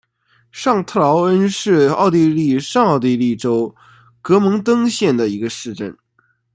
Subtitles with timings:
[0.51, 3.75] 上特劳恩是奥地利上奥地利州
[4.19, 5.95] 格蒙登县的一个市镇。